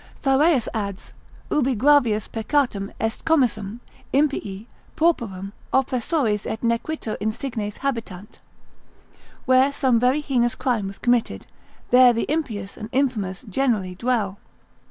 [0.23, 1.13] Thyreus adds,
[1.51, 3.81] ubi gravius peccatum est commissum,
[4.11, 8.39] impii, pauperum oppressores et nequiter insignes habitant
[9.45, 11.45] (where some very heinous crime was committed,
[11.91, 14.39] there the impious and infamous generally dwell).